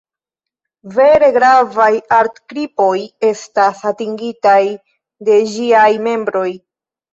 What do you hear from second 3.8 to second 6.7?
atingitaj de ĝiaj membroj.